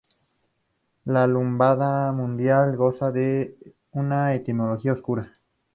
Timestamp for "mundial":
2.11-2.75